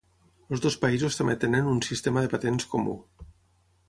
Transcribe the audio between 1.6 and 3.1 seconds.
un sistema de patents comú.